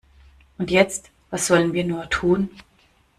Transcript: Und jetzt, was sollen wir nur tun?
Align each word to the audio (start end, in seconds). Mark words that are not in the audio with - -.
Und 0.57 0.71
jetzt, 0.71 1.11
was 1.29 1.45
sollen 1.45 1.73
wir 1.73 1.83
nur 1.83 2.09
tun? 2.09 2.49